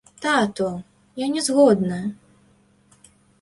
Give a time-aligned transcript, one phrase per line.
[0.19, 0.83] Тату,
[1.19, 2.01] я не згодна.